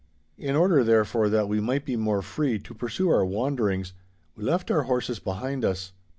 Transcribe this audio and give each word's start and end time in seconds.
In 0.39 0.55
order, 0.55 0.83
therefore, 0.83 1.29
that 1.29 1.47
we 1.47 1.59
might 1.59 1.85
be 1.85 1.95
more 1.95 2.23
free 2.23 2.57
to 2.57 2.73
pursue 2.73 3.09
our 3.11 3.23
wanderings, 3.23 3.93
we 4.35 4.43
left 4.43 4.71
our 4.71 4.81
horses 4.85 5.19
behind 5.19 5.63
us. 5.63 5.91